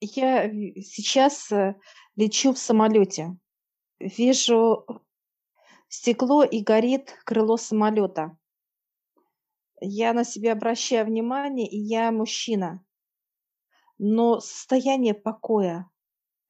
Я 0.00 0.48
в 0.48 0.80
сейчас, 0.80 1.52
э, 1.52 1.74
лечу 2.16 2.54
в 2.54 2.58
самолете. 2.58 3.36
Вижу 3.98 4.86
стекло 5.88 6.42
и 6.42 6.62
горит 6.62 7.18
крыло 7.24 7.58
самолета. 7.58 8.36
Я 9.80 10.12
на 10.14 10.24
себя 10.24 10.52
обращаю 10.52 11.06
внимание, 11.06 11.68
и 11.68 11.78
я 11.78 12.10
мужчина. 12.12 12.82
Но 13.98 14.40
состояние 14.40 15.14
покоя. 15.14 15.90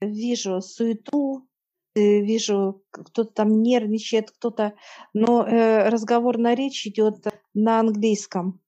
Вижу 0.01 0.61
суету, 0.61 1.49
э, 1.95 2.21
вижу, 2.21 2.85
кто-то 2.91 3.31
там 3.33 3.63
нервничает, 3.63 4.31
кто-то 4.31 4.75
но, 5.13 5.45
э, 5.45 5.89
разговорная 5.89 6.55
речь 6.55 6.87
идет 6.87 7.27
на 7.53 7.81
английском, 7.81 8.61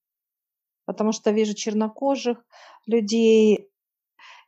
потому 0.87 1.13
что 1.13 1.31
вижу 1.31 1.55
чернокожих 1.55 2.45
людей. 2.87 3.72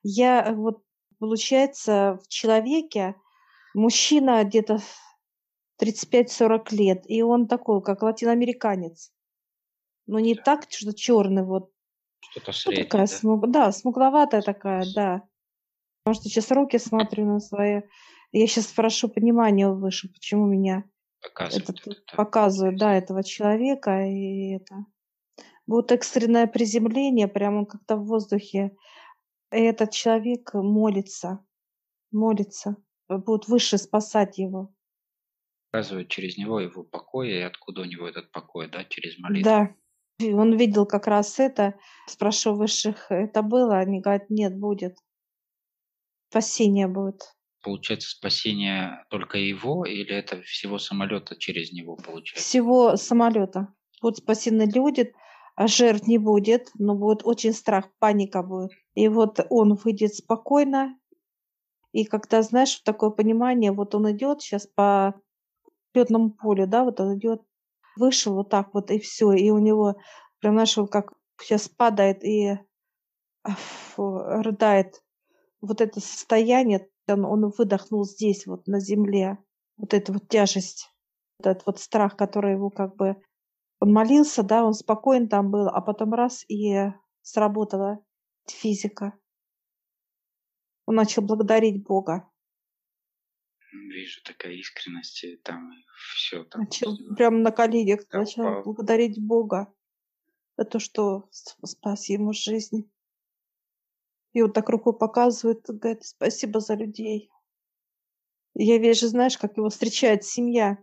Я 0.04 0.52
вот, 0.54 0.84
получается, 1.18 2.20
в 2.22 2.28
человеке 2.28 3.16
мужчина 3.74 4.44
где-то 4.44 4.78
35-40 5.82 6.74
лет, 6.74 7.04
и 7.08 7.22
он 7.22 7.48
такой, 7.48 7.82
как 7.82 8.02
латиноамериканец. 8.02 9.12
Но 10.06 10.20
не 10.20 10.34
так, 10.34 10.66
что 10.70 10.94
черный 10.94 11.42
вот. 11.42 11.70
Что-то 12.20 12.52
Ну, 12.52 12.52
такая 12.52 12.54
среднее, 12.54 12.88
да? 12.90 13.06
смуг 13.06 13.50
да, 13.50 13.72
смугловатая 13.72 14.42
такая, 14.42 14.86
да. 14.94 15.22
Потому 16.04 16.20
что 16.20 16.28
щас 16.28 16.50
руки 16.50 16.78
смотрю 16.78 17.24
на 17.24 17.40
свои. 17.40 17.80
Я 18.32 18.46
щас 18.46 18.66
прошу 18.66 19.08
понимания 19.08 19.68
высших, 19.68 20.12
почему 20.12 20.46
меня 20.46 20.84
Показывает 21.22 21.70
этот 21.70 21.86
это, 21.86 21.90
да, 22.06 22.16
показывают, 22.16 22.78
да, 22.78 22.94
этого 22.94 23.24
человека, 23.24 24.04
и 24.06 24.56
это. 24.56 24.84
Будет 25.66 25.92
экстренное 25.92 26.46
приземление, 26.46 27.28
прямо 27.28 27.60
он 27.60 27.66
как-то 27.66 27.96
в 27.96 28.04
воздухе. 28.04 28.76
Этот 29.54 29.92
человек 29.92 30.52
молится, 30.52 31.46
молится. 32.10 32.76
Э, 33.08 33.18
будут 33.18 33.46
высшие 33.46 33.78
спасать 33.78 34.36
его. 34.36 34.74
Показывает 35.70 36.08
через 36.08 36.36
него 36.36 36.58
его 36.58 36.82
покой, 36.82 37.30
и 37.30 37.40
откуда 37.40 37.82
у 37.82 37.84
него 37.84 38.08
этот 38.08 38.32
покой, 38.32 38.68
да, 38.68 38.84
через 38.84 39.16
молитву. 39.18 39.44
Да. 39.44 39.74
Он 40.20 40.56
видел 40.56 40.86
как 40.86 41.06
раз 41.06 41.38
это. 41.38 41.74
Спрошу 42.08 42.54
высших: 42.54 43.10
"Это 43.10 43.42
было?" 43.42 43.78
Они 43.78 44.00
говорят: 44.00 44.28
"Нет, 44.28 44.58
будет". 44.58 44.96
Спасение 46.30 46.88
будет. 46.88 47.22
Получается, 47.62 48.10
спасение 48.10 49.04
только 49.08 49.38
его 49.38 49.84
или 49.84 50.14
это 50.14 50.42
всего 50.42 50.78
самолета 50.78 51.36
через 51.36 51.72
него 51.72 51.96
получается? 51.96 52.44
Всего 52.44 52.96
самолета. 52.96 53.72
Будут 54.02 54.18
спасены 54.18 54.68
люди, 54.72 55.14
жертв 55.58 56.06
не 56.08 56.18
будет, 56.18 56.70
но 56.78 56.94
будет 56.94 57.22
очень 57.24 57.52
страх, 57.52 57.86
паника 57.98 58.42
будет. 58.42 58.72
И 58.94 59.08
вот 59.08 59.40
он 59.50 59.74
выйдет 59.74 60.14
спокойно. 60.14 60.96
И 61.92 62.04
когда, 62.04 62.42
знаешь, 62.42 62.80
такое 62.84 63.10
понимание, 63.10 63.72
вот 63.72 63.94
он 63.94 64.10
идет 64.12 64.42
щас 64.42 64.66
по 64.66 65.14
лётному 65.94 66.30
полю, 66.32 66.66
да, 66.66 66.84
вот 66.84 67.00
он 67.00 67.18
идет, 67.18 67.42
вышел 67.96 68.34
вот 68.34 68.50
так 68.50 68.74
вот 68.74 68.90
и 68.90 68.98
всё. 69.00 69.32
И 69.32 69.50
у 69.50 69.58
него 69.58 69.96
прям, 70.40 70.58
он 70.58 70.88
как 70.88 71.12
щас 71.42 71.68
падает 71.68 72.24
и 72.24 72.58
фу, 73.46 74.18
рыдает. 74.18 75.02
Вот 75.62 75.80
это 75.80 76.00
состояние, 76.00 76.88
он 77.08 77.24
он 77.26 77.50
выдохнул 77.58 78.04
здесь 78.04 78.46
вот 78.46 78.66
на 78.68 78.80
земле. 78.80 79.38
Вот 79.78 79.94
эта 79.94 80.12
вот 80.12 80.28
тяжесть, 80.28 80.90
этот 81.40 81.66
вот 81.66 81.80
страх, 81.80 82.16
который 82.16 82.52
его 82.54 82.70
как 82.70 82.96
бы 82.96 83.16
он 83.80 83.92
молился, 83.92 84.42
да, 84.42 84.64
он 84.64 84.74
спокоен 84.74 85.28
там 85.28 85.50
был, 85.50 85.68
а 85.68 85.80
потом 85.80 86.14
раз- 86.14 86.44
и 86.48 86.92
сработала 87.22 88.00
физика. 88.48 89.14
Он 90.88 90.96
начал 90.96 91.22
благодарить 91.22 91.82
Бога. 91.82 92.28
Вижу, 93.72 94.22
такая 94.24 94.52
искренность, 94.52 95.24
там 95.42 95.70
всё 96.08 96.44
там 96.44 96.68
Начал 96.68 96.96
всё. 96.96 97.14
прям 97.16 97.42
на 97.42 97.50
коленях 97.52 98.00
начал 98.12 98.42
Упал. 98.44 98.62
благодарить 98.64 99.20
Бога 99.20 99.72
за 100.58 100.64
то, 100.66 100.78
что 100.80 101.28
спас 101.64 102.08
ему 102.10 102.32
жизнь. 102.34 102.90
И 104.34 104.42
вот 104.42 104.52
так 104.52 104.68
рукой 104.68 104.98
показывает, 104.98 105.64
говорит: 105.68 106.04
"Спасибо 106.04 106.58
за 106.60 106.74
людей". 106.74 107.30
И 108.56 108.64
я 108.64 108.78
вижу, 108.78 109.08
знаешь, 109.08 109.36
как 109.36 109.56
его 109.56 109.68
встречает 109.68 110.24
семья. 110.24 110.78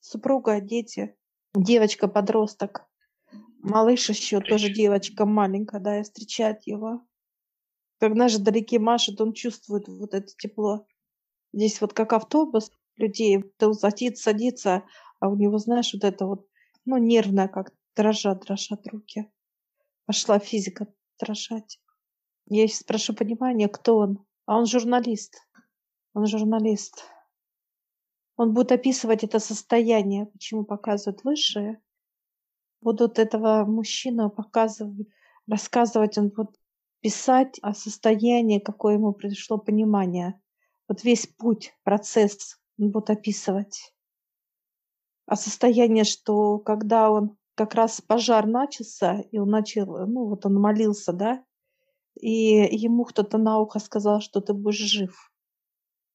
Супруга, 0.00 0.60
дети, 0.60 1.16
девочка-подросток, 1.54 2.86
малыш 3.60 4.08
ещё 4.10 4.40
тоже 4.40 4.70
девочка 4.72 5.26
маленькая, 5.26 5.80
да, 5.80 6.00
и 6.00 6.02
встречает 6.02 6.66
его. 6.66 7.02
Как, 8.00 8.14
знаешь, 8.14 8.34
вдалеке 8.34 8.78
машет, 8.78 9.20
он 9.20 9.32
чувствует 9.32 9.88
вот 9.88 10.14
это 10.14 10.28
тепло. 10.38 10.86
Здесь 11.52 11.80
вот 11.80 11.92
как 11.94 12.12
автобус 12.12 12.72
людей, 12.96 13.44
он 13.60 13.74
садится 13.74 14.24
садится, 14.24 14.84
а 15.20 15.28
у 15.28 15.36
него, 15.36 15.58
знаешь, 15.58 15.92
вот 15.94 16.04
это 16.04 16.26
вот, 16.26 16.46
ну, 16.86 16.98
нервно 16.98 17.48
как, 17.48 17.72
дрожат 17.96 18.40
дрожат 18.44 18.86
руки. 18.88 19.30
Пошла 20.06 20.38
физика 20.38 20.88
дрожать. 21.20 21.80
Я 22.46 22.68
щас 22.68 22.82
прошу 22.84 23.14
понимания, 23.14 23.68
кто 23.68 23.98
он. 23.98 24.26
А 24.46 24.58
он 24.58 24.66
журналист. 24.66 25.42
Он 26.14 26.26
журналист. 26.26 27.04
Он 28.36 28.52
будет 28.52 28.72
описывать 28.72 29.24
это 29.24 29.38
состояние, 29.38 30.26
почему 30.26 30.64
показывают 30.64 31.22
высшие. 31.24 31.80
Будут 32.80 33.18
этого 33.18 33.64
мужчину 33.64 34.30
показывать, 34.30 35.08
рассказывать, 35.46 36.18
он 36.18 36.28
будет 36.30 36.58
писать 37.00 37.58
о 37.62 37.74
состоянии, 37.74 38.58
какое 38.58 38.94
ему 38.94 39.12
пришло 39.12 39.58
понимание. 39.58 40.40
Вот 40.88 41.04
весь 41.04 41.26
путь, 41.26 41.72
процесс 41.84 42.58
он 42.78 42.90
будет 42.90 43.10
описывать. 43.10 43.94
А 45.26 45.36
состояние, 45.36 46.04
что 46.04 46.58
когда 46.58 47.10
он 47.10 47.36
как 47.54 47.74
раз 47.74 48.00
пожар 48.00 48.46
начался, 48.46 49.20
и 49.30 49.38
он 49.38 49.50
начал, 49.50 49.96
э, 49.96 50.06
ну, 50.06 50.26
вот 50.26 50.44
он 50.44 50.54
молился, 50.54 51.12
да, 51.12 51.44
и 52.20 52.68
ему 52.74 53.04
кто-то 53.04 53.38
на 53.38 53.58
ухо 53.58 53.78
сказал, 53.78 54.20
что 54.20 54.40
ты 54.40 54.52
будешь 54.52 54.78
жив. 54.78 55.32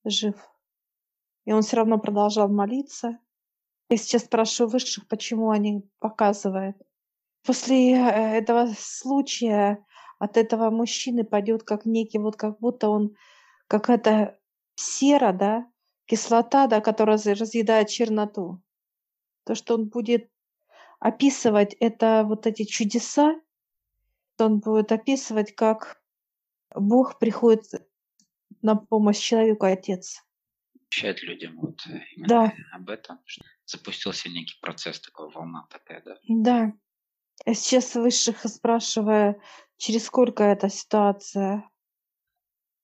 Жив. 0.05 0.35
И 1.49 1.51
он 1.51 1.63
всё 1.63 1.77
равно 1.77 1.97
продолжал 1.97 2.47
молиться. 2.47 3.17
Я 3.89 3.97
сейчас 3.97 4.21
прошу 4.25 4.67
высших, 4.67 5.07
почему 5.07 5.49
они 5.49 5.83
показывают. 5.97 6.77
После, 7.43 7.93
э, 7.93 8.37
этого 8.37 8.67
случая 8.77 9.83
от 10.19 10.37
этого 10.37 10.69
мужчины 10.69 11.23
пойдёт 11.23 11.63
как 11.63 11.85
некий, 11.87 12.19
вот 12.19 12.35
как 12.35 12.59
будто 12.59 12.89
он 12.89 13.15
какая-то 13.67 14.37
сера, 14.75 15.33
да, 15.33 15.65
кислота, 16.05 16.67
да, 16.67 16.81
которая 16.81 17.17
разъедает 17.17 17.89
черноту. 17.89 18.61
То, 19.43 19.55
что 19.55 19.73
он 19.73 19.89
будет 19.89 20.29
описывать 20.99 21.73
это 21.79 22.25
вот 22.27 22.45
эти 22.45 22.63
чудеса, 22.63 23.33
он 24.37 24.59
будет 24.59 24.91
описывать, 24.91 25.55
как 25.55 25.99
Бог 26.75 27.17
приходит 27.17 27.63
на 28.61 28.75
помощь 28.75 29.17
человеку, 29.17 29.65
Отец. 29.65 30.23
Сообщать 30.91 31.21
людям 31.21 31.59
вот, 31.59 31.85
э, 31.87 31.99
именно 32.15 32.29
Да. 32.29 32.51
об 32.71 32.89
этом, 32.89 33.19
запустился 33.65 34.27
некий 34.27 34.57
процесс, 34.59 34.99
такой 34.99 35.29
волна 35.29 35.67
такая, 35.69 36.01
да? 36.03 36.19
Да. 36.27 36.73
Я 37.45 37.55
сейчас 37.55 37.95
высших 37.95 38.41
спрашиваю, 38.45 39.41
через 39.77 40.05
сколько 40.05 40.43
эта 40.43 40.69
ситуация? 40.69 41.69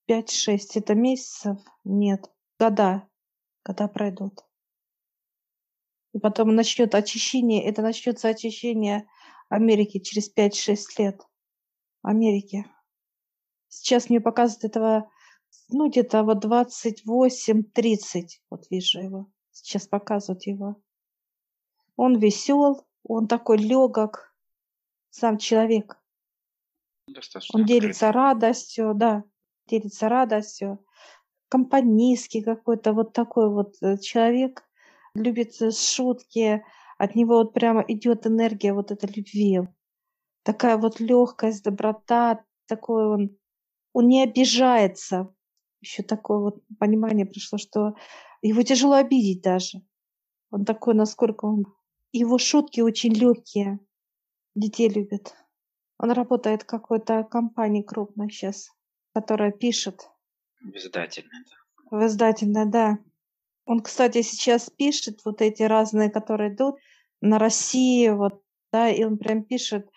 5-6 0.07 0.77
это 0.77 0.93
месяцев? 0.95 1.57
Нет, 1.83 2.29
года. 2.59 3.07
Года 3.65 3.87
пройдут. 3.87 4.45
И 6.13 6.19
потом 6.19 6.55
начнёт 6.55 6.93
очищение. 6.95 7.63
Это 7.65 7.81
начнётся 7.81 8.29
очищение 8.29 9.07
Америки 9.49 9.99
через 9.99 10.29
5-6 10.29 10.97
лет. 10.99 11.21
Америки. 12.03 12.65
Сейчас 13.71 14.09
мне 14.09 14.21
показывают 14.21 14.65
этого, 14.65 15.09
ну, 15.69 15.89
где-то 15.89 16.23
вот 16.23 16.43
28-30. 16.43 18.41
Вот 18.49 18.65
вижу 18.69 18.99
его. 19.01 19.27
Сейчас 19.51 19.87
показывают 19.87 20.45
его. 20.47 20.75
Он 21.97 22.17
весёл, 22.19 22.85
он 23.03 23.27
такой 23.27 23.57
лёгок, 23.57 24.33
сам 25.11 25.37
человек. 25.37 25.97
Достаточно 27.07 27.59
Он 27.59 27.65
делится 27.65 28.07
открытый. 28.07 28.21
радостью, 28.23 28.93
да, 28.95 29.23
делится 29.67 30.09
радостью. 30.09 30.79
Компанейский 31.49 32.41
какой-то 32.43 32.93
вот 32.93 33.13
такой 33.13 33.49
вот, 33.49 33.75
э, 33.81 33.97
человек. 33.99 34.63
Любит, 35.15 35.61
э, 35.61 35.71
шутки. 35.71 36.63
От 36.97 37.15
него 37.15 37.35
вот 37.37 37.53
прямо 37.53 37.83
идёт 37.87 38.25
энергия 38.27 38.73
вот 38.73 38.91
этой 38.91 39.09
любви. 39.15 39.61
Такая 40.43 40.77
вот 40.77 40.99
лёгкость, 40.99 41.63
доброта. 41.63 42.43
Такой 42.67 43.07
он 43.07 43.37
он 43.93 44.07
не 44.09 44.23
обижается. 44.23 45.34
Ещё 45.85 46.01
такое 46.01 46.39
вот 46.39 46.63
понимание 46.79 47.27
пришло, 47.27 47.59
что 47.59 47.93
его 48.41 48.63
тяжело 48.63 48.95
обидеть 48.95 49.43
даже. 49.43 49.83
Он 50.49 50.65
такой, 50.65 50.95
насколько 50.95 51.45
он 51.45 51.65
его 52.11 52.39
шутки 52.39 52.81
очень 52.81 53.13
лёгкие. 53.13 53.79
Детей 54.55 54.89
любит. 54.89 55.35
Он 55.99 56.09
работает 56.11 56.63
в 56.63 56.65
какой-то 56.65 57.23
компании 57.23 57.83
крупной 57.83 58.29
щас. 58.29 58.71
которая 59.13 59.51
пишет. 59.51 60.09
В 60.61 60.75
издательной, 60.75 61.45
да. 61.49 61.97
В 61.97 62.05
издательной, 62.07 62.65
да. 62.65 62.97
Он, 63.65 63.79
кстати, 63.79 64.23
сейчас 64.23 64.69
пишет 64.69 65.21
вот 65.23 65.41
эти 65.41 65.63
разные, 65.63 66.09
которые 66.09 66.53
идут 66.53 66.75
на 67.21 67.37
России, 67.39 68.09
вот, 68.09 68.41
да, 68.73 68.89
и 68.89 69.03
он 69.03 69.17
прям 69.17 69.43
пишет, 69.43 69.89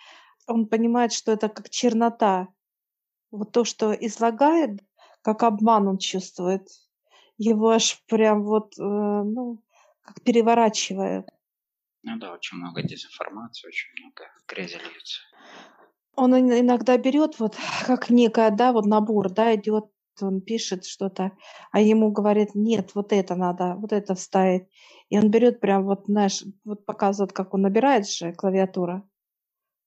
он 0.46 0.66
понимает, 0.68 1.12
что 1.12 1.32
это 1.32 1.48
как 1.48 1.70
чернота. 1.70 2.48
Вот 3.30 3.52
то, 3.52 3.64
что 3.64 3.92
излагает, 3.92 4.80
как 5.28 5.42
обман 5.42 5.88
он 5.88 5.98
чувствует. 5.98 6.66
Его 7.36 7.68
аж 7.68 8.02
прям 8.06 8.44
вот, 8.44 8.78
э, 8.78 8.82
ну, 8.82 9.62
как 10.00 10.22
переворачивает. 10.22 11.28
Ну 12.02 12.16
да, 12.18 12.32
очень 12.32 12.56
много 12.56 12.82
дезинформации, 12.82 13.68
очень 13.68 13.88
много 14.00 14.24
грязи 14.48 14.76
льется. 14.76 15.20
Он 16.16 16.34
иногда 16.34 16.96
берет 16.96 17.38
вот 17.38 17.56
как 17.86 18.08
некая, 18.08 18.50
да, 18.50 18.72
вот 18.72 18.86
набор, 18.86 19.28
да, 19.28 19.54
идет, 19.54 19.84
он 20.22 20.40
пишет 20.40 20.86
что-то, 20.86 21.32
а 21.72 21.80
ему 21.80 22.10
говорят, 22.10 22.54
нет, 22.54 22.94
вот 22.94 23.12
это 23.12 23.34
надо, 23.34 23.74
вот 23.74 23.92
это 23.92 24.14
вставить. 24.14 24.66
И 25.10 25.18
он 25.18 25.30
берет 25.30 25.60
прям 25.60 25.84
вот, 25.84 26.06
знаешь, 26.06 26.42
вот 26.64 26.86
показывает, 26.86 27.34
как 27.34 27.52
он 27.52 27.60
набирает 27.60 28.08
же 28.08 28.32
клавиатура. 28.32 29.06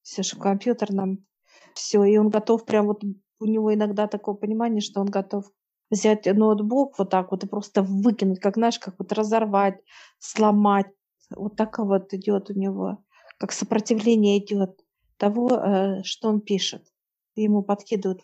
Все 0.03 0.21
же 0.21 0.35
в 0.35 0.39
компьютерном. 0.39 1.25
Все, 1.73 2.03
и 2.03 2.17
он 2.17 2.29
готов 2.29 2.63
прям 2.63 2.85
вот, 2.85 3.01
у 3.41 3.45
него 3.45 3.73
иногда 3.73 4.07
такое 4.07 4.35
понимание, 4.35 4.81
что 4.81 5.01
он 5.01 5.07
готов 5.07 5.45
взять 5.89 6.25
ноутбук 6.25 6.97
вот 6.97 7.09
так 7.09 7.31
вот 7.31 7.43
и 7.43 7.47
просто 7.47 7.81
выкинуть, 7.81 8.39
как, 8.39 8.55
знаешь, 8.55 8.79
как 8.79 8.95
вот 8.97 9.11
разорвать, 9.11 9.81
сломать. 10.19 10.87
Вот 11.35 11.55
так 11.55 11.79
вот 11.79 12.13
идет 12.13 12.49
у 12.49 12.53
него, 12.53 13.03
как 13.37 13.51
сопротивление 13.51 14.37
идет 14.39 14.79
того, 15.17 15.49
э, 15.49 16.03
что 16.03 16.29
он 16.29 16.41
пишет. 16.41 16.85
Ему 17.35 17.63
подкидывают 17.63 18.21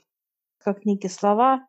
как 0.60 0.86
некие 0.86 1.10
слова, 1.10 1.68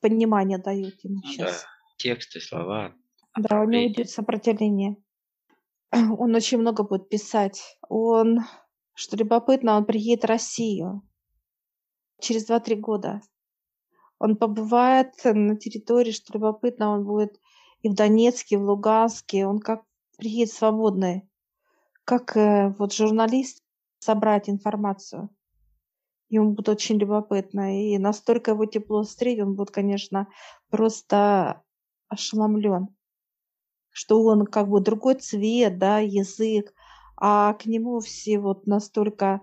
понимание 0.00 0.58
дают 0.58 0.94
ему 1.02 1.20
ну, 1.22 1.30
сейчас. 1.30 1.62
Да, 1.62 1.68
тексты, 1.98 2.40
слова. 2.40 2.94
Да, 3.36 3.60
у 3.60 3.64
него 3.64 3.86
идет 3.86 4.10
сопротивление. 4.10 4.96
Он 5.92 6.34
очень 6.34 6.58
много 6.58 6.82
будет 6.82 7.08
писать. 7.08 7.78
Он, 7.88 8.40
что 8.94 9.16
любопытно, 9.16 9.76
он 9.76 9.84
приедет 9.84 10.24
в 10.24 10.28
Россию 10.28 11.02
через 12.22 12.48
2-3 12.48 12.76
года. 12.76 13.20
Он 14.18 14.36
побывает 14.36 15.14
на 15.24 15.56
территории, 15.56 16.12
что 16.12 16.32
любопытно, 16.32 16.90
он 16.90 17.04
будет 17.04 17.40
и 17.82 17.88
в 17.88 17.94
Донецке, 17.94 18.54
и 18.54 18.58
в 18.58 18.62
Луганске. 18.62 19.46
Он 19.46 19.58
как 19.58 19.82
приедет 20.16 20.54
свободный, 20.54 21.28
как 22.04 22.36
э, 22.36 22.74
вот 22.78 22.94
журналист 22.94 23.62
собрать 23.98 24.48
информацию. 24.48 25.28
Ему 26.28 26.52
будет 26.52 26.68
очень 26.68 26.98
любопытно. 26.98 27.92
И 27.92 27.98
настолько 27.98 28.52
его 28.52 28.64
тепло 28.66 29.02
встретит, 29.02 29.42
он 29.42 29.54
будет, 29.54 29.70
конечно, 29.70 30.28
просто 30.70 31.62
ошеломлен, 32.08 32.88
что 33.90 34.22
он 34.22 34.46
как 34.46 34.68
бы 34.68 34.80
другой 34.80 35.16
цвет, 35.16 35.78
да, 35.78 35.98
язык, 35.98 36.72
а 37.16 37.54
к 37.54 37.66
нему 37.66 38.00
все 38.00 38.38
вот 38.38 38.66
настолько 38.66 39.40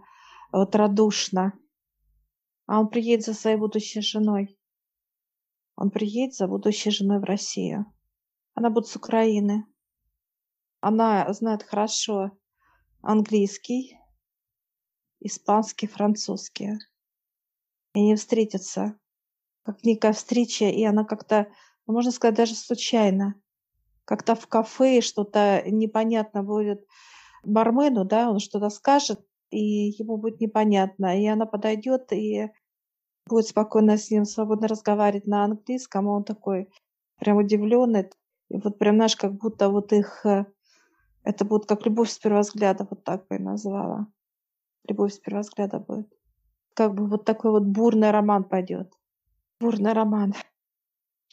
вот 0.52 0.76
радушно. 0.76 1.54
А 2.70 2.80
он 2.80 2.88
приедет 2.88 3.26
за 3.26 3.34
своей 3.34 3.58
будущей 3.58 4.02
женой. 4.02 4.56
Он 5.76 5.90
приедет 5.90 6.36
за 6.36 6.48
будущей 6.48 6.92
женой 6.92 7.20
в 7.20 7.24
Россию. 7.24 7.92
Она 8.54 8.70
будет 8.70 8.86
с 8.86 8.96
Украины. 8.96 9.66
Она 10.80 11.34
знает 11.34 11.64
хорошо 11.64 12.30
английский, 13.02 13.98
испанский, 15.20 15.88
французский. 15.88 16.74
И 17.96 18.02
они 18.02 18.16
встретятся. 18.16 19.00
Как 19.64 19.84
некая 19.84 20.14
встреча, 20.14 20.66
и 20.66 20.84
она 20.84 21.06
как-то, 21.06 21.52
ну, 21.88 21.96
можно 21.96 22.12
сказать, 22.12 22.36
даже 22.36 22.54
случайно. 22.54 23.34
Как-то 24.06 24.36
в 24.36 24.46
кафе 24.46 25.02
что-то 25.02 25.64
непонятно 25.66 26.44
будет 26.44 26.86
бармену, 27.44 28.06
да, 28.06 28.30
он 28.30 28.38
что-то 28.38 28.70
скажет, 28.70 29.26
и 29.50 29.58
ему 29.58 30.18
будет 30.18 30.40
непонятно. 30.40 31.20
И 31.20 31.26
она 31.26 31.48
подойдет 31.48 32.14
и 32.14 32.52
будет 33.30 33.48
спокойно 33.48 33.98
с 33.98 34.12
ним 34.12 34.26
свободно 34.26 34.68
разговаривать 34.68 35.28
на 35.28 35.44
английском, 35.46 36.10
а 36.10 36.18
он 36.18 36.24
такой 36.24 36.70
прям 37.20 37.38
удивленный. 37.38 38.10
И 38.50 38.58
вот 38.58 38.78
прям, 38.78 38.96
знаешь, 38.96 39.16
как 39.16 39.34
будто 39.34 39.70
вот 39.70 39.94
их... 39.94 40.26
Э, 40.26 40.46
это 41.24 41.46
будет 41.46 41.66
как 41.68 41.86
любовь 41.86 42.10
с 42.10 42.18
первого 42.18 42.42
взгляда, 42.42 42.88
вот 42.90 43.04
так 43.04 43.28
бы 43.28 43.36
я 43.36 43.42
назвала. 43.42 44.08
Любовь 44.88 45.14
с 45.14 45.20
первого 45.20 45.44
взгляда 45.44 45.80
будет. 45.80 46.12
Как 46.74 46.94
бы 46.94 47.08
вот 47.08 47.26
такой 47.26 47.52
вот 47.52 47.64
бурный 47.64 48.12
роман 48.12 48.44
пойдет. 48.44 48.92
Бурный 49.60 49.94
роман. 49.94 50.34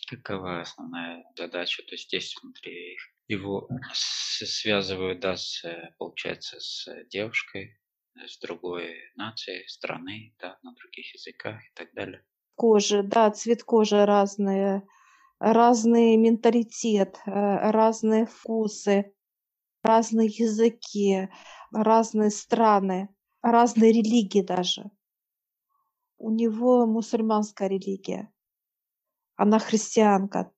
Какова 0.09 0.61
основная 0.61 1.25
задача? 1.37 1.83
То 1.83 1.95
есть 1.95 2.07
здесь 2.09 2.37
внутри 2.41 2.97
его 3.29 3.69
связывают, 3.93 5.21
да, 5.21 5.37
с, 5.37 5.65
получается, 5.99 6.61
с 6.61 6.87
девушкой, 7.11 7.79
с 8.27 8.39
другой 8.39 8.95
нацией, 9.17 9.69
страны, 9.69 10.35
да, 10.39 10.59
на 10.63 10.73
других 10.75 11.15
языках 11.15 11.61
и 11.61 11.75
так 11.75 11.93
далее. 11.95 12.25
Кожа, 12.55 13.03
да, 13.03 13.31
цвет 13.31 13.63
кожи 13.63 14.05
разные, 14.05 14.83
разный 15.39 16.17
менталитет, 16.17 17.19
э, 17.27 17.31
разные 17.31 18.27
вкусы, 18.27 19.13
разные 19.83 20.29
языки, 20.29 21.29
разные 21.73 22.31
страны, 22.31 23.09
разные 23.43 23.93
религии 23.93 24.43
даже. 24.43 24.91
У 26.19 26.31
него 26.31 26.87
мусульманская 26.87 27.69
религия, 27.69 28.33
она 29.37 29.59
христианка, 29.59 30.51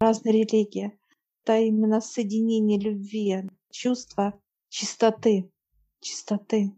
разные 0.00 0.44
религии. 0.44 0.98
Это 1.44 1.58
именно 1.60 2.02
соединение 2.02 2.78
любви, 2.78 3.48
чувства 3.70 4.38
чистоты, 4.68 5.50
чистоты 6.00 6.77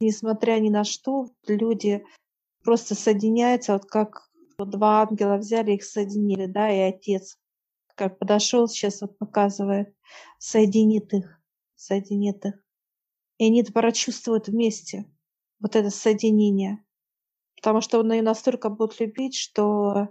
несмотря 0.00 0.58
ни 0.58 0.68
на 0.68 0.84
что, 0.84 1.28
люди 1.46 2.04
просто 2.64 2.94
соединяются, 2.94 3.74
вот 3.74 3.84
как 3.84 4.30
два 4.58 5.02
ангела 5.02 5.36
взяли, 5.36 5.72
их 5.72 5.84
соединили, 5.84 6.46
да, 6.46 6.70
и 6.70 6.80
отец 6.80 7.38
как 8.00 8.18
подошел, 8.18 8.66
сейчас 8.66 9.02
вот 9.02 9.18
показывает, 9.18 9.94
соединит 10.38 11.12
их, 11.12 11.38
соединит 11.74 12.42
их. 12.46 12.54
И 13.36 13.44
они 13.44 13.62
прочувствуют 13.62 14.48
вместе 14.48 15.04
вот 15.60 15.76
это 15.76 15.90
соединение. 15.90 16.82
Потому 17.56 17.82
что 17.82 17.98
он 17.98 18.10
ее 18.10 18.22
настолько 18.22 18.70
будет 18.70 18.98
любить, 19.00 19.36
что 19.36 20.08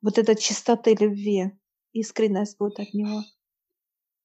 вот 0.00 0.16
эта 0.16 0.34
чистота 0.34 0.92
любви, 0.92 1.52
искренность 1.92 2.56
будет 2.56 2.80
от 2.80 2.94
него. 2.94 3.22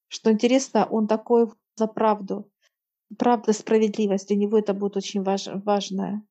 Что 0.08 0.32
интересно, 0.32 0.86
он 0.86 1.08
такой 1.08 1.52
за 1.76 1.88
правду 1.88 2.50
правда, 3.18 3.54
справедливость. 3.54 4.28
Для 4.28 4.38
него 4.38 4.58
это 4.58 4.74
будет 4.74 4.98
очень 4.98 5.24
важ, 5.24 5.48
важный 5.48 6.22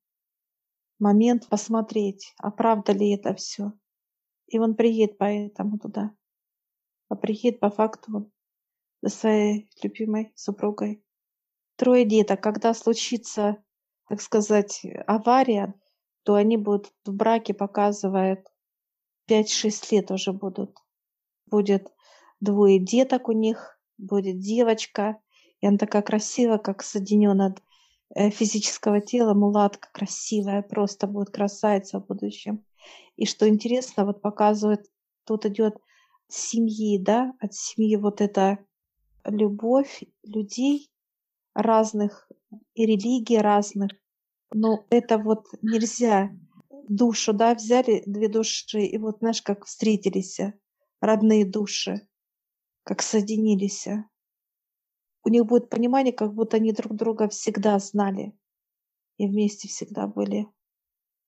момент 0.98 1.48
посмотреть, 1.48 2.34
а 2.38 2.50
правда 2.50 2.92
ли 2.92 3.10
это 3.10 3.34
все. 3.34 3.72
И 4.46 4.58
он 4.58 4.74
приедет 4.74 5.18
поэтому 5.18 5.78
туда. 5.78 6.14
А 7.08 7.16
приедет 7.16 7.60
по 7.60 7.70
факту 7.70 8.30
за 9.02 9.10
своей 9.10 9.70
любимой 9.82 10.32
супругой. 10.34 11.02
Трое 11.76 12.04
деток. 12.04 12.42
Когда 12.42 12.74
случится, 12.74 13.62
так 14.08 14.20
сказать, 14.20 14.82
авария, 15.06 15.74
то 16.24 16.34
они 16.34 16.56
будут 16.56 16.92
в 17.04 17.12
браке, 17.12 17.54
показывают 17.54 18.46
5-6 19.28 19.94
лет 19.94 20.10
уже 20.10 20.32
будут. 20.32 20.76
Будет 21.46 21.92
двое 22.40 22.78
деток 22.78 23.28
у 23.28 23.32
них, 23.32 23.80
будет 23.96 24.38
девочка, 24.38 25.20
и 25.60 25.66
она 25.66 25.78
такая 25.78 26.02
красивая, 26.02 26.58
как 26.58 26.82
соединенная 26.82 27.54
э, 28.14 28.30
физического 28.30 29.00
тела, 29.00 29.34
мулатка 29.34 29.88
красивая, 29.92 30.62
просто 30.62 31.06
будет 31.06 31.30
красавица 31.30 32.00
в 32.00 32.06
будущем. 32.06 32.64
И 33.16 33.26
что 33.26 33.48
интересно, 33.48 34.06
вот 34.06 34.22
показывает, 34.22 34.86
тут 35.24 35.44
идет 35.46 35.76
семьи, 36.28 36.98
да, 36.98 37.34
от 37.40 37.54
семьи 37.54 37.96
вот 37.96 38.20
эта 38.20 38.58
любовь 39.24 40.02
людей 40.22 40.90
разных 41.54 42.30
и 42.74 42.86
религий 42.86 43.38
разных. 43.38 43.92
Но 44.52 44.86
это 44.90 45.18
вот 45.18 45.46
нельзя 45.62 46.30
душу, 46.88 47.32
да, 47.32 47.54
взяли 47.54 48.02
две 48.06 48.28
души, 48.28 48.80
и 48.80 48.98
вот, 48.98 49.18
знаешь, 49.18 49.42
как 49.42 49.66
встретились 49.66 50.40
родные 51.00 51.44
души, 51.44 52.08
как 52.84 53.02
соединились 53.02 53.86
у 55.24 55.28
них 55.28 55.46
будет 55.46 55.68
понимание, 55.68 56.12
как 56.12 56.34
будто 56.34 56.56
они 56.56 56.72
друг 56.72 56.94
друга 56.94 57.28
всегда 57.28 57.78
знали 57.78 58.32
и 59.16 59.26
вместе 59.26 59.68
всегда 59.68 60.06
были. 60.06 60.46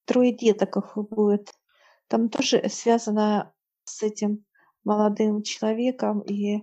Трое 0.06 0.32
деток 0.32 0.76
их 0.76 0.96
будет. 0.96 1.52
Там 2.08 2.28
тоже 2.28 2.68
связано 2.68 3.52
с 3.84 4.02
этим 4.02 4.44
молодым 4.84 5.42
человеком 5.42 6.20
и 6.20 6.62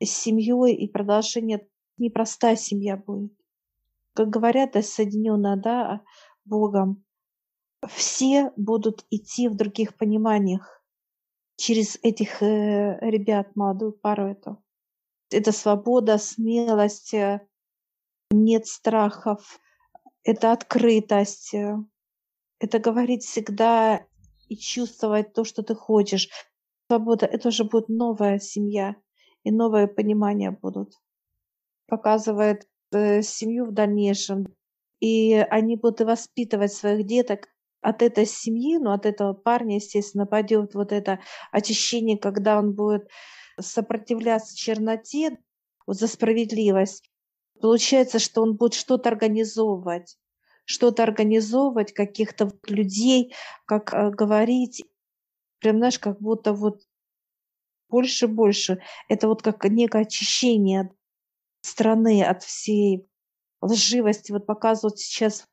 с 0.00 0.10
семьей, 0.10 0.74
и 0.74 0.88
продолжение. 0.88 1.68
Непростая 1.98 2.56
семья 2.56 2.96
будет. 2.96 3.32
Как 4.14 4.28
говорят, 4.28 4.72
да, 4.72 4.82
соединенная, 4.82 5.56
да, 5.56 6.02
Богом. 6.44 7.04
все 7.86 8.52
будут 8.56 9.04
идти 9.10 9.48
в 9.48 9.56
других 9.56 9.96
пониманиях 9.96 10.82
через 11.56 11.98
этих 12.02 12.42
э, 12.42 12.98
ребят, 13.00 13.54
молодую 13.54 13.92
пару 13.92 14.26
эту. 14.26 14.62
Это 15.34 15.52
свобода, 15.52 16.18
смелость, 16.18 17.14
э, 17.14 17.40
нет 18.30 18.66
страхов, 18.66 19.60
это 20.24 20.52
открытость, 20.52 21.54
э, 21.54 21.76
это 22.58 22.78
говорить 22.78 23.24
всегда 23.24 24.06
и 24.48 24.56
чувствовать 24.56 25.32
то, 25.32 25.44
что 25.44 25.62
ты 25.62 25.74
хочешь. 25.74 26.28
Свобода— 26.88 27.26
это 27.32 27.48
уже 27.48 27.64
будет 27.64 27.88
новая 27.88 28.38
семья, 28.38 28.96
и 29.44 29.50
новое 29.50 29.86
понимание 29.86 30.50
будут. 30.50 30.94
Показывает 31.86 32.68
э, 32.92 33.22
семью 33.22 33.66
в 33.66 33.72
дальнейшем, 33.72 34.46
и 35.00 35.34
они 35.34 35.76
будут 35.76 36.00
воспитывать 36.00 36.72
своих 36.72 37.06
деток 37.06 37.48
от 37.80 38.02
этой 38.02 38.26
семьи, 38.26 38.78
ну, 38.78 38.92
от 38.92 39.06
этого 39.06 39.32
парня, 39.32 39.76
естественно, 39.76 40.24
пойдет 40.24 40.74
вот 40.74 40.92
это 40.92 41.18
очищение, 41.50 42.16
когда 42.16 42.58
он 42.58 42.72
будет 42.74 43.08
сопротивляться 43.60 44.56
черноте 44.56 45.38
вот 45.86 45.96
за 45.96 46.08
справедливость. 46.08 47.10
Получается, 47.60 48.18
что 48.18 48.42
он 48.42 48.56
будет 48.56 48.74
что-то 48.74 49.08
организовывать, 49.08 50.18
что-то 50.64 51.02
организовывать, 51.02 51.92
каких-то 51.92 52.50
людей, 52.66 53.34
как 53.66 53.92
э, 53.94 54.10
говорить, 54.10 54.84
прям, 55.60 55.78
знаешь, 55.78 55.98
как 55.98 56.20
будто 56.20 56.52
вот 56.52 56.82
больше 57.88 58.26
больше. 58.26 58.80
Это 59.08 59.28
вот 59.28 59.42
как 59.42 59.64
некое 59.64 60.02
очищение 60.02 60.90
страны 61.60 62.24
от 62.24 62.42
всей 62.42 63.06
лживости. 63.60 64.32
Вот 64.32 64.46
показывают 64.46 64.98
сейчас 64.98 65.46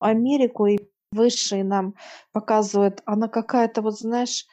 Америку 0.00 0.66
и 0.66 0.78
высшие 1.12 1.64
нам 1.64 1.94
показывают, 2.32 3.02
она 3.06 3.28
какая-то, 3.28 3.82
вот 3.82 3.98
знаешь, 3.98 4.46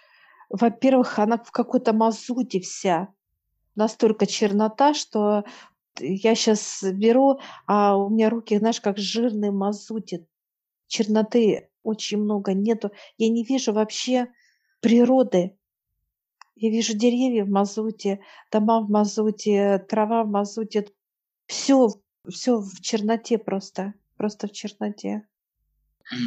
во-первых, 0.50 1.20
она 1.20 1.38
в 1.38 1.52
какой-то 1.52 1.94
мазуте 1.94 2.60
вся. 2.60 3.14
Настолько 3.76 4.26
чернота, 4.26 4.94
что 4.94 5.44
я 6.00 6.36
сейчас 6.36 6.84
беру, 6.84 7.40
а 7.68 7.98
у 7.98 8.10
меня 8.10 8.30
руки, 8.30 8.58
знаешь, 8.58 8.82
как 8.82 8.98
жирные 8.98 9.52
мазути. 9.52 10.28
Черноты 10.88 11.70
очень 11.84 12.18
много 12.18 12.54
нету. 12.54 12.92
Я 13.18 13.30
не 13.30 13.44
вижу 13.44 13.74
вообще 13.74 14.28
природы. 14.82 15.58
Я 16.56 16.70
вижу 16.70 16.98
деревья 16.98 17.44
в 17.44 17.50
мазуте, 17.50 18.22
дома 18.52 18.82
в 18.82 18.90
мазуте, 18.90 19.80
трава 19.90 20.24
в 20.24 20.30
мазуте. 20.30 20.88
Все, 21.48 21.90
все 22.30 22.58
в 22.58 22.82
черноте 22.82 23.38
просто. 23.38 23.94
Просто 24.16 24.48
в 24.48 24.52
черноте. 24.52 25.28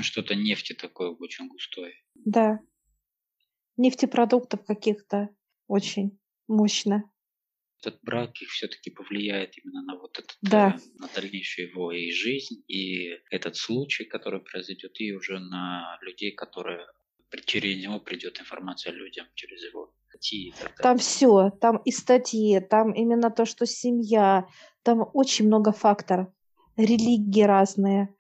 Что-то 0.03 0.35
нефти 0.35 0.75
такое 0.75 1.11
очень 1.11 1.49
густое. 1.49 1.95
Да. 2.15 2.61
Нефтепродуктов 3.79 4.65
каких-то 4.65 5.31
очень 5.69 6.19
мощно. 6.49 7.11
Этот 7.81 8.01
брак 8.03 8.43
их 8.43 8.51
все-таки 8.51 8.91
повлияет 8.91 9.57
именно 9.57 9.83
на 9.83 9.97
вот 9.97 10.19
этот, 10.19 10.37
Да. 10.43 10.77
э, 10.77 10.99
на 10.99 11.09
дальнейшую 11.15 11.69
его 11.69 11.93
и 11.93 12.11
жизнь, 12.11 12.65
и 12.67 13.21
этот 13.31 13.57
случай, 13.57 14.05
который 14.05 14.41
произойдет, 14.41 15.01
и 15.01 15.13
уже 15.13 15.39
на 15.39 15.97
людей, 16.03 16.33
которые 16.33 16.85
через 17.45 17.81
него 17.81 18.01
придет 18.01 18.41
информация 18.41 18.93
людям, 18.93 19.27
через 19.35 19.63
его 19.63 19.95
статьи. 20.09 20.53
Там 20.83 20.99
все, 20.99 21.51
там 21.51 21.77
и 21.85 21.93
статьи, 21.93 22.61
там 22.61 22.93
именно 22.93 23.31
то, 23.31 23.45
что 23.45 23.65
семья, 23.67 24.49
там 24.83 25.09
очень 25.15 25.47
много 25.47 25.71
факторов. 25.73 26.29
Религии 26.77 27.43
разные, 27.43 28.15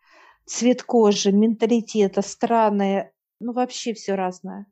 цвет 0.46 0.82
кожи, 0.82 1.32
менталитета, 1.32 2.22
страны, 2.22 3.12
ну 3.40 3.52
вообще 3.52 3.94
все 3.94 4.14
разное. 4.14 4.66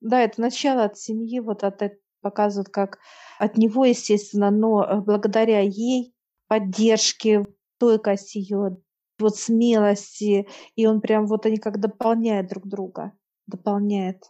Да, 0.00 0.20
это 0.20 0.40
начало 0.40 0.84
от 0.84 0.98
семьи, 0.98 1.40
вот 1.40 1.64
от 1.64 1.82
показывают, 2.20 2.68
как 2.68 2.98
от 3.38 3.56
него, 3.56 3.84
естественно, 3.84 4.50
но 4.50 4.84
э, 4.84 5.00
благодаря 5.00 5.60
ей, 5.60 6.14
поддержке, 6.48 7.44
стойкости 7.76 8.38
ее, 8.38 8.76
вот 9.18 9.36
смелости, 9.36 10.48
и 10.74 10.86
он 10.86 11.00
прям 11.00 11.26
вот 11.26 11.46
они 11.46 11.58
как 11.58 11.80
дополняют 11.80 12.48
друг 12.48 12.66
друга, 12.66 13.12
дополняет. 13.46 14.24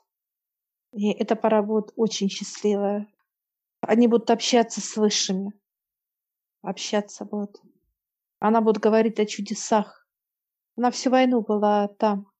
И 0.92 1.10
эта 1.10 1.37
пора 1.37 1.62
будет 1.62 1.92
очень 1.96 2.28
счастливая. 2.28 3.06
Они 3.80 4.06
будут 4.08 4.30
общаться 4.30 4.80
с 4.80 4.96
высшими, 4.96 5.52
общаться 6.62 7.25
будут. 7.25 7.60
Она 8.38 8.60
будет 8.60 8.78
говорить 8.78 9.20
о 9.20 9.26
чудесах. 9.26 10.06
Она 10.76 10.90
всю 10.90 11.10
войну 11.10 11.42
была 11.42 11.88
там, 11.88 12.30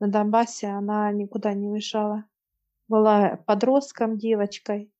на 0.00 0.08
Донбассе, 0.08 0.68
она 0.68 1.12
никуда 1.12 1.52
не 1.52 1.68
уезжала. 1.68 2.24
Была 2.88 3.36
подростком, 3.46 4.18
девочкой. 4.18 4.92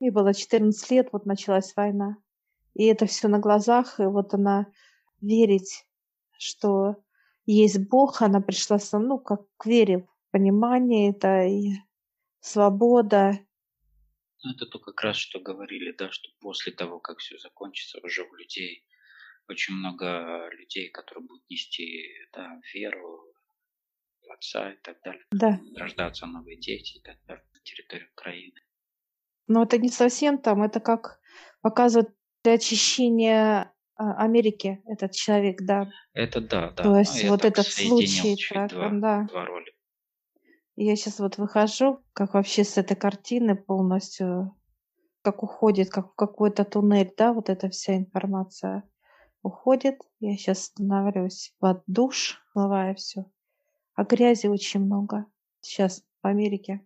Ей 0.00 0.10
было 0.10 0.34
14 0.34 0.90
лет, 0.90 1.08
вот 1.12 1.24
началась 1.24 1.74
война. 1.76 2.18
И 2.74 2.84
это 2.84 3.06
все 3.06 3.28
на 3.28 3.38
глазах, 3.38 4.00
и 4.00 4.04
вот 4.04 4.34
она 4.34 4.66
верить, 5.20 5.86
что 6.38 6.96
есть 7.46 7.78
Бог, 7.88 8.20
она 8.20 8.40
пришла, 8.40 8.78
со- 8.78 8.98
ну, 8.98 9.18
как 9.18 9.42
к 9.56 9.66
вере, 9.66 10.08
понимание 10.32 11.10
это 11.10 11.44
и 11.44 11.74
свобода. 12.40 13.38
Ну, 14.42 14.52
это 14.52 14.66
то 14.66 14.78
как 14.78 15.00
раз, 15.02 15.16
что 15.16 15.38
говорили, 15.38 15.92
да, 15.92 16.10
что 16.10 16.28
после 16.40 16.72
того, 16.72 16.98
как 16.98 17.18
все 17.18 17.38
закончится, 17.38 18.00
уже 18.02 18.22
у 18.24 18.34
людей 18.34 18.84
очень 19.48 19.74
много 19.74 20.48
людей, 20.50 20.90
которые 20.90 21.24
будут 21.26 21.48
нести 21.48 22.08
да, 22.32 22.60
веру 22.74 23.33
Отца 24.32 24.72
и 24.72 24.76
так 24.82 24.96
далее, 25.04 25.22
Да. 25.32 25.60
рождаться 25.76 26.26
новые 26.26 26.58
дети 26.58 26.98
и 26.98 27.02
так 27.02 27.16
далее 27.26 27.44
на 27.52 27.60
территории 27.60 28.08
Украины. 28.12 28.54
Но 29.46 29.62
это 29.62 29.78
не 29.78 29.90
совсем 29.90 30.38
там, 30.38 30.62
это 30.62 30.80
как 30.80 31.20
показывает 31.60 32.14
для 32.42 32.54
очищения 32.54 33.72
а, 33.96 34.24
Америки 34.24 34.82
этот 34.86 35.12
человек, 35.12 35.62
да. 35.62 35.90
Это 36.12 36.40
да, 36.40 36.70
да. 36.70 36.82
То 36.82 36.90
Ну, 36.90 36.98
есть 36.98 37.22
я 37.22 37.30
вот 37.30 37.44
этот 37.44 37.66
случай, 37.66 38.36
так, 38.52 38.70
два, 38.70 38.90
да. 38.90 39.22
два 39.30 39.44
роли. 39.44 39.72
Я 40.76 40.96
сейчас 40.96 41.20
вот 41.20 41.38
выхожу, 41.38 42.02
как 42.12 42.34
вообще 42.34 42.64
с 42.64 42.76
этой 42.76 42.96
картины 42.96 43.54
полностью, 43.54 44.56
как 45.22 45.42
уходит, 45.42 45.90
как 45.90 46.12
в 46.12 46.14
какой-то 46.16 46.64
туннель, 46.64 47.12
да, 47.16 47.32
вот 47.32 47.48
эта 47.48 47.68
вся 47.68 47.96
информация 47.96 48.82
уходит. 49.42 50.00
Я 50.18 50.36
сейчас 50.36 50.64
становлюсь 50.64 51.54
под 51.60 51.82
душ, 51.86 52.42
смывая 52.52 52.94
все. 52.94 53.26
А 53.94 54.04
грязи 54.04 54.46
очень 54.46 54.80
много 54.80 55.26
сейчас 55.60 56.02
в 56.22 56.26
Америке. 56.26 56.80